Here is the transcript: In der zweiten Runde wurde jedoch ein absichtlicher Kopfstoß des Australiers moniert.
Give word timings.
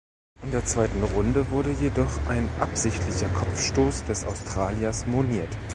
In 0.41 0.49
der 0.49 0.65
zweiten 0.65 1.03
Runde 1.03 1.51
wurde 1.51 1.69
jedoch 1.79 2.25
ein 2.27 2.49
absichtlicher 2.59 3.29
Kopfstoß 3.35 4.03
des 4.05 4.25
Australiers 4.25 5.05
moniert. 5.05 5.55